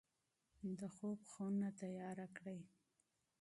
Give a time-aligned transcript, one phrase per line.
[0.77, 2.59] د خوب خونه تیاره کړئ.